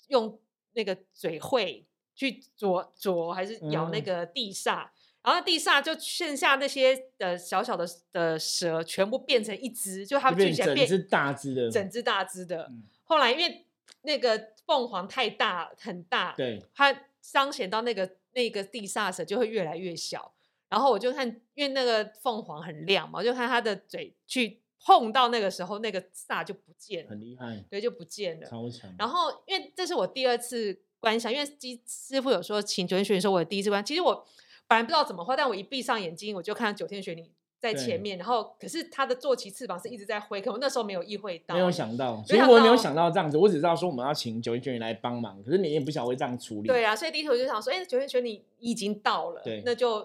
[0.08, 0.40] 用
[0.74, 4.90] 那个嘴喙去啄啄，还是咬那个地煞。
[5.24, 12.72] 然后地煞就剩下那些的小小的的蛇，全部变成一只，就它聚起来变整只大只的，整只大只的。
[13.04, 13.64] 后来因为
[14.02, 20.34] 那个凤凰太大很大，对，它彰显到那个那个地煞蛇就会越来越小。
[20.70, 28.92] 然后我就看，因为那个凤凰很亮嘛，我就看它的嘴去碰到那个时候，那个煞就不见了，很厉害，对，就不见了，超强。
[28.98, 34.26] 然后因为这是我第二次观想，因为基师傅有说请九天玄女说我的第一次观，其实我。
[34.72, 37.30] 反正不知道怎么画，但我一闭上眼睛，我就看到九天玄女
[37.60, 46.70] 在前面，然后可是他的坐骑翅膀是一直在挥，可我那时候没有意会到，没有想到，其实我没有想到这样子，我只知道说我们要请九天玄女来帮忙，可是你也不晓得会这样处理。
[46.70, 50.00] 对啊，所以第一头就想说，哎，九天玄女已经到了，对，那就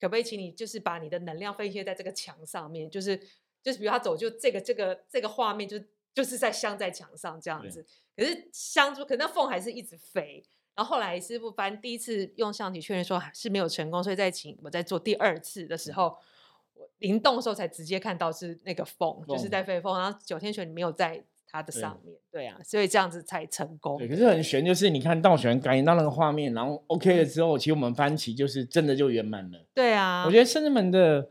[0.00, 3.16] 可不可以请你就是把你的能量分泄在这个墙上面，就是
[3.62, 5.78] 就是比如他走就这个这个这个画面就
[6.12, 10.42] 就是在镶在墙上这样子，可是镶住，可那凤还是一直飞。
[10.78, 16.16] 然后后来师傅翻第一次用相机确认说是没有成功，所以再请我在做第二次的时候，
[16.74, 23.98] 我灵动的时候才直接看到是那个凤，就是在飞凤，然后九天玄女没有在它的上面，对啊，所以这样子才成功。
[23.98, 29.58] 对，可是很悬，就是你看道玄感应到那个画面，然后 OK 了之后，其实我们翻起就是真的就圆满了。
[29.74, 31.28] 对啊，我觉得圣人门的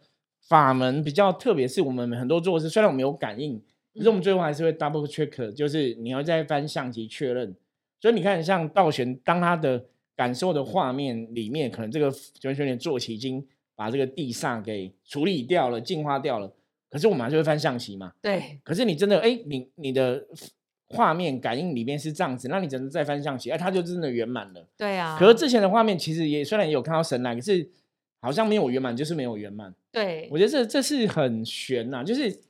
[0.49, 3.63] 法门比较特别，是我们很多做事虽然我们有感应，
[3.95, 7.55] 可是我们最后还是会 double check，就是你要再翻相机确认。
[7.99, 13.43] 所以你看，像道玄，当他的感受的画面里面，可能这个九天玄女坐骑已经
[13.75, 16.53] 把这个地煞给处理掉了、净化掉了。
[16.89, 18.13] 可是我们还是会翻象棋嘛？
[18.21, 18.59] 对。
[18.63, 20.25] 可是你真的，哎，你你的
[20.89, 24.67] 画面感应里面是这样子，那你只能再翻象棋，哎，他就真的圆满了。
[24.77, 25.17] 对啊。
[25.19, 27.67] 可是之前的画面其实也虽然也有看到神来，可是
[28.21, 29.73] 好像没有圆满，就是没有圆满。
[29.91, 30.29] 对。
[30.31, 32.41] 我觉得这这是很悬呐，就是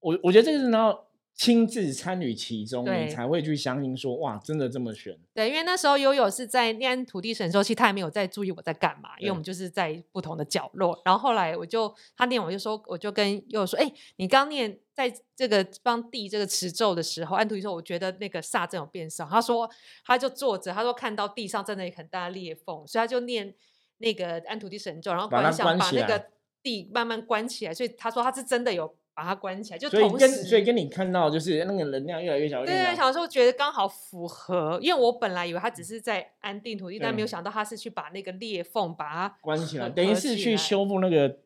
[0.00, 0.98] 我我觉得这个是然后。
[1.34, 5.18] 亲自参与其中，你才会去相信说哇，真的这么悬。
[5.34, 11.00] 对，因为那时候悠悠是在念土地神兽期，他也没有在注意我在干嘛，因为我们就是在不同的角落。
[11.04, 19.26] 然后后来我就他念，我就说，我就跟悠悠说，哎，你刚念在这个帮地这个持咒的时候，安土地说，我觉得那个煞真有变少。
[19.26, 19.68] 他说，
[20.04, 23.52] 他就坐着，他说看到地上真的有很大的裂缝，所以他就念
[23.98, 26.26] 那个安土地神咒，然后观想把那个
[26.62, 27.74] 地慢慢关起来。
[27.74, 28.94] 所以他说他是真的有。
[29.14, 32.64] 把它关起来，就所以跟所以跟你看到就是那个能量越来越小。
[32.64, 41.38] 对对，小时候觉得刚好符合，因为我本来以为他只是在安定土地，但没有想到他是去把那个裂缝把它关起来，等于是去修复那个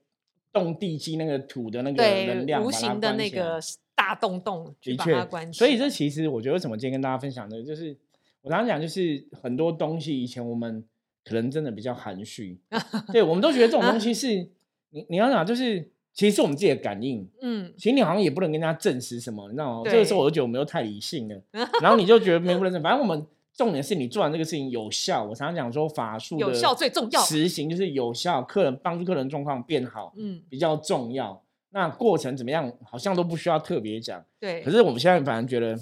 [0.53, 3.61] 动地基那个土的那个能量，无形的那个
[3.95, 5.53] 大洞洞，的确。
[5.53, 7.97] 所以这其实我觉得为什么今天跟大家分享的，就是
[8.43, 10.85] 我常常讲，就是很多东西以前我们
[11.25, 12.61] 可能真的比较含蓄，
[13.13, 14.29] 对我们都觉得这种东西是
[14.91, 15.91] 你你要讲就是。
[16.17, 19.91] 其实是我们自己的感应，嗯，其实你好像也不能跟人家证实什么，你知道吗？
[19.91, 21.39] 这个时候我就觉得我们又太理性了，
[21.83, 25.23] 然后你就觉得没不能证，反正我们重点是你做完这个事情有效。
[25.23, 31.43] 我常常讲说法术有效最重要，实行就是有效，客人帮助客人状况变好，嗯，比较重要。
[31.73, 34.63] 那过程怎么样，好像都不需要特别讲，对。
[34.63, 35.77] 可是我们现在反而觉得，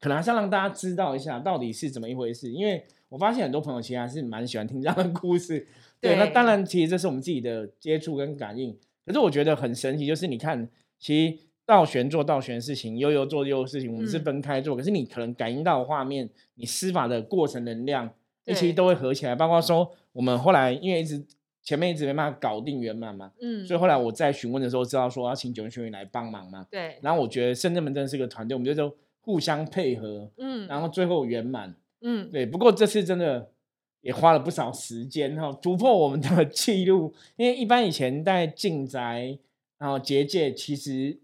[0.00, 5.66] 可能还是要让大家知道一下到底是怎么一回事，因为我发现很多朋友其实还是蛮喜欢听这样的故事。
[6.00, 8.76] 对，那当然，其实这是我们自己的接触跟感应。
[9.10, 10.68] 可是我觉得很神奇，就是你看，
[11.00, 14.76] 其实倒悬做倒悬的事情，悠悠做悠悠事情，我们是分开做。
[14.76, 18.08] 可是你可能感应到画面，你施法的过程能量，
[18.44, 19.34] 一其实都会合起来。
[19.34, 21.20] 包括说，我们后来因为一直
[21.64, 26.98] 前面一直没办法搞定圆满嘛，嗯，所以后来我在询问的时候，知道说要请九天玄女来帮忙嘛，对。
[27.02, 32.46] 然后我觉得深圳门真的是个团队，我们就互相配合，嗯，然后最后圆满，嗯，对。
[32.46, 33.50] 不过这次真的。
[34.02, 37.12] 也花了不少时间哈，突破我们的 记录。
[37.36, 39.38] 因为一般以前在进宅，
[39.78, 41.18] 然后结界，其实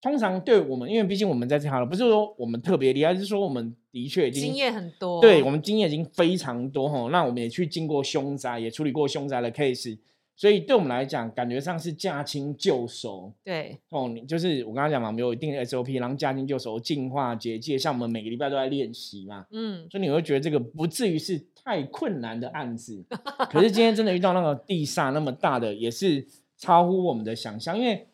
[0.00, 5.20] 通常对我们，因为毕竟我们在这行了，不是说我们特别厉害，是说我们的确已经经验很多。
[5.20, 7.08] 对我们经验已经非常多哈。
[7.10, 9.98] 那我们也去经过凶宅，也处理过凶宅的 case，
[10.38, 13.34] 所以对我们来讲，感觉上是驾轻就熟。
[13.42, 19.44] 对，哦，你就是我刚刚讲嘛，没有一定的 SOP，然后驾轻就熟，进化结界，像我们每个礼拜都在练习嘛。
[19.50, 23.04] 嗯，所以你会觉得这个不至于是太困难的案子。
[23.50, 26.24] 可是今天真的遇到那个地煞那么大的，也是
[26.56, 27.76] 超乎我们的想象。
[27.76, 28.06] 因为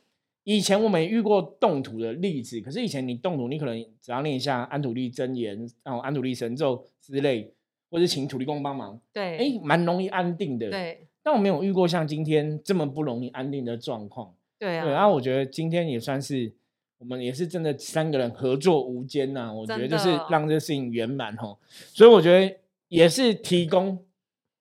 [0.45, 7.53] 以前我们遇过动土的例子，可是以前你动土，你可能只要念一下安土地真言，然后安土地神咒之类，
[7.91, 10.71] 或者请土地公帮忙，对，哎，蛮容易安定的。
[10.71, 11.07] 对。
[11.25, 14.35] 但我没有遇过像今天这么不容易安定的状况。
[14.59, 14.85] 对啊。
[14.85, 16.53] 对，然后我觉得今天也算是
[16.99, 19.51] 我们也是真的三个人合作无间呐。
[19.51, 21.59] 我觉得就是让这个事情圆满吼。
[21.71, 22.55] 所以我觉得
[22.89, 24.05] 也是提供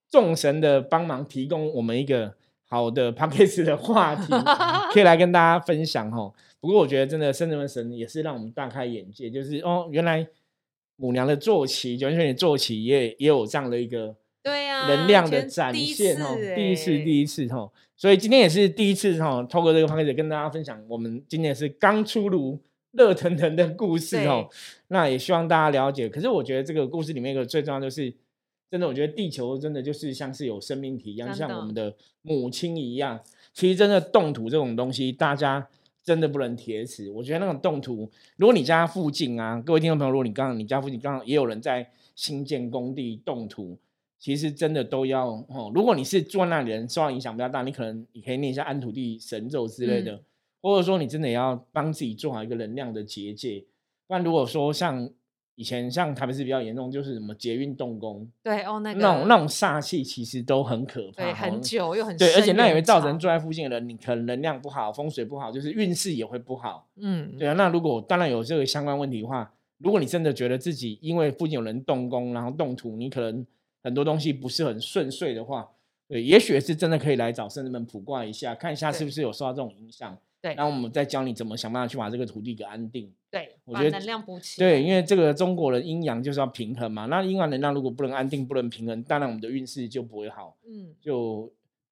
[0.09, 2.33] 众神的帮忙，提供我们一个
[2.69, 4.31] 好的 p a c k a g e 的话题，
[4.93, 6.33] 可以来跟大家分享吼。
[6.61, 10.25] 不过我觉得真的圣人神也是让我们大开眼界，就是哦，原来
[10.95, 14.15] 母娘的坐骑，九泉的坐骑也也有这样的一个。
[14.43, 22.59] 对呀，能量的展现哦，第一次，第一次哦，所以今天也是第一次哦，透过这个方式跟大家分享，我们今天是刚出炉、
[22.91, 24.49] 热腾腾的故事哦。
[24.89, 26.09] 那也希望大家了解。
[26.09, 28.13] 可是我觉得这个故事里面一个最重要就是，
[28.69, 33.21] 真的，我觉得地球真的就是像是有生命体一样，像我们的母亲一样。
[33.53, 35.65] 其实真的动土这种东西，大家
[36.03, 37.09] 真的不能铁齿。
[37.11, 43.77] 我觉得那种动土，如果你家附近啊，各位听众朋友，如果你刚刚你家附近刚刚也有人在新建工地动土。
[44.23, 45.69] 其实真的都要哦。
[45.75, 50.17] 如果你是住那里人，受到影响比较大，你可能你可以念一下安土地神咒之类的，
[50.61, 53.65] 或者说你真的要帮自己做好一个能量的结界。
[54.07, 55.09] 不然如果说像
[55.55, 66.87] 以前像台北市比较严重，就是什么捷运动工，对哦，那个那种那种煞气其实都很可怕，对，很久又很对，而且那也会造成住在附近的人，你可能能量不好，风水不好，就是运势也会不好。
[66.95, 67.53] 嗯，对啊。
[67.55, 73.45] 那如果当然有这个相关问题的话，如果你真的觉得自己因为附近有人动工，然后动土，你可能。
[73.83, 75.69] 很多东西不是很顺遂的话，
[76.07, 80.17] 对，也许是真的可以来找圣人们卜卦一下，看一下是不是有受到这种影响。
[80.41, 83.09] 对，然后我们再教你怎么想办法去把这个土地给安定。
[83.31, 84.59] 对，我觉得能量补起。
[84.59, 90.57] 对，因为这个中国人阴阳就是要平衡嘛，那阴阳能量如果不能安定、不能平衡，当然我们的运势就不会好。
[90.67, 91.49] 嗯，就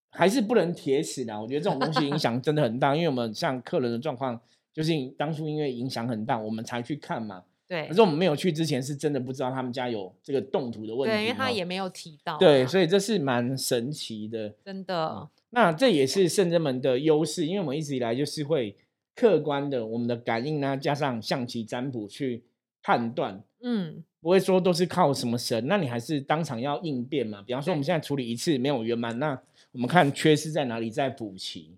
[0.10, 1.42] 还是不能铁死的。
[1.42, 4.38] 我觉得这种东西影响真的很大，因为我们像客人的状况，
[4.74, 7.44] 就是当初因为影响很大，我们才去看嘛。
[7.72, 11.16] 对，可是我们没有去之前，是真的不知道他们家有这个动土的问题。
[11.16, 12.38] 对，因为他也没有提到。
[12.38, 14.54] 对，所以这是蛮神奇的。
[14.66, 15.30] 真的。
[15.52, 18.76] 那这也是圣真门的优势，因为我们一直以来就是会
[19.16, 22.44] 客观的，我们的感应呢，加上象棋占卜去
[22.84, 23.42] 判断。
[23.62, 24.04] 嗯。
[24.20, 27.42] 不会说都是靠什么神，那你还是当场要应变嘛。
[27.42, 31.78] 比方说，我们现在处理一次没有圆满，那我们看缺失在哪里，再补齐。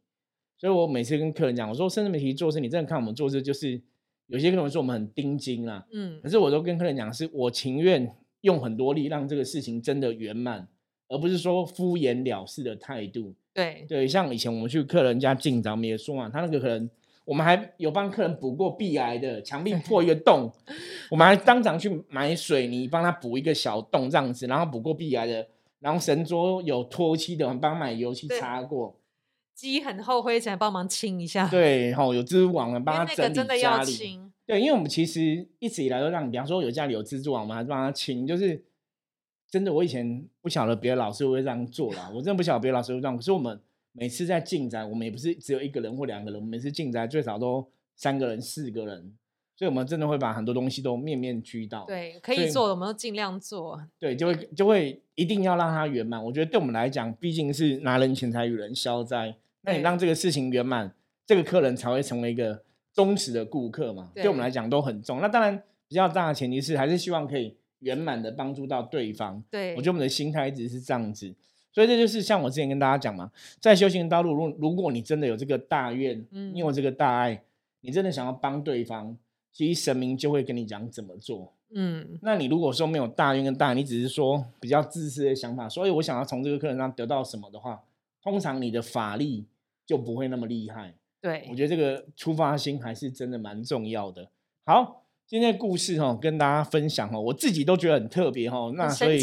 [0.57, 3.79] 所以我每次跟客人讲，我说圣人媒体做事，你真的看我们做事就是。
[4.27, 10.67] 有些客人说我们很钉精啦，嗯，可是我都跟客人讲，是我情愿用很多力让这个事情真的圆满，
[11.07, 13.33] 而不是说敷衍了事的态度。
[13.53, 16.89] 对对，像以前我们去客人家进咱们也说嘛，他那个可能
[17.25, 20.51] 我们还有帮客人补过壁癌的墙壁破一个 洞，
[21.11, 25.47] 我们还当场去买水泥帮他补一个小洞这样子，然后补过壁癌的，
[25.79, 28.97] 然后神桌有脱漆的，我们帮买油漆擦过。
[29.55, 31.47] 积很厚灰尘，帮忙清一下。
[31.47, 34.19] 对，吼有蜘蛛网了，帮他整理家里。
[34.45, 38.27] 对，因为我们其实一直以来都让，比方说有家里有蜘蛛网，我们还是帮他清。
[38.27, 38.61] 就是
[39.49, 43.15] 真的，我以前不晓得别的老师会这样做啦，我真的不晓得别的老师会这样。
[43.15, 43.57] 可是我们
[43.93, 49.13] 每次在进宅，我们也不是只有一个人或两个人，我们每次进宅最少都三个人、四个人，
[49.55, 51.85] 所以我们真的会把很多东西都面面俱到。
[51.85, 53.81] 对，可以做，我们都尽量做。
[53.97, 56.21] 对，就会就会一定要让它圆满。
[56.21, 59.37] 我觉得对我们来讲，毕竟是拿人钱财与人消灾。
[59.63, 60.93] 那你让这个事情圆满，
[61.25, 64.11] 这个客人才会成为一个忠实的顾客嘛？
[64.13, 65.19] 对我们来讲都很重。
[65.21, 69.43] 那当然比较大的前提是，还是希望可以圆满的帮助到对方。
[69.49, 71.33] 对我觉得我们的心态一直是这样子，
[71.71, 77.41] 所以这就是像我之前跟大家讲嘛，在修行道路，如如果你真的有这个大愿，嗯，你有这个大爱，
[77.81, 79.17] 你真的想要帮对方，
[79.51, 81.53] 其实神明就会跟你讲怎么做。
[81.75, 87.81] 嗯，那你如果说没有大愿跟大，你只是说比较自私的想法，所以我想要从这个客人上得到什么的话，
[88.21, 89.45] 通常你的法力。
[89.85, 90.95] 就不会那么厉害。
[91.21, 94.29] 对，我觉得这个出发心还是真的蛮重要的。
[94.65, 98.71] 好，今天的故事哈，跟大家分享哦，我自己都觉得很特别哈。
[98.75, 99.19] 那所以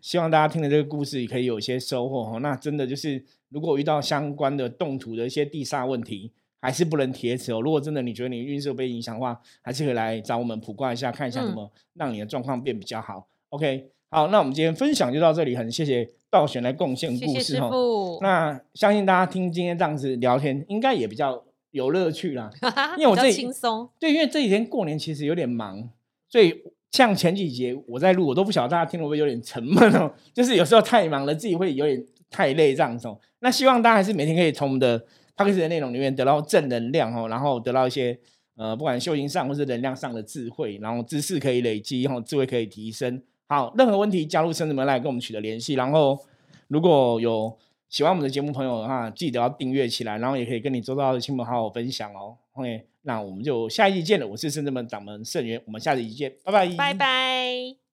[0.00, 2.38] 希望大家听了这个故事也可以有一些收获哈。
[2.38, 7.60] 那真的就是，如果遇到相关的动土的一些地煞问题，还是不能铁齿哦。
[7.60, 13.28] 如果真的你觉得你运势被影响的话，还是可以来找我们卜卦一下，看一下怎么让你的状况变比较好。
[13.48, 13.90] OK。
[14.12, 17.70] 好，那我们今天分享就到这里，很谢谢道玄来贡献故事哈。
[18.20, 22.50] 那相信大家听今天这样子聊天，应该也比较有乐趣啦。
[22.96, 25.90] 因为我这轻松，对，因为这几天过年其实有点忙，
[26.28, 26.62] 所以
[26.92, 30.12] 像前几节我在录，我都不晓得大家听会不会有点沉闷哦。
[30.32, 33.08] 就是有时候太忙了，自己会有点太累这样子。
[33.40, 34.98] 那希望大家还是每天可以从我们的
[35.34, 38.18] p o d c a s 的内容里面得到正能量哦，然后得到一些
[38.56, 43.22] 呃，不管修行上或是能量上的智慧，然后知识可以累积，然后智慧可以提升。
[43.50, 45.74] 好，任何问题加入生子门来跟我们取得联系。
[45.74, 46.16] 然后
[46.68, 47.52] 如果有
[47.88, 52.36] 喜欢我们的节目朋友的话，记得要订阅起来，然后也可以跟你周遭的亲朋好友分享哦。
[52.52, 54.28] OK，那我们就下一集见了。
[54.28, 57.89] 我是圣子门掌门圣元，我们下集见，拜拜，拜拜。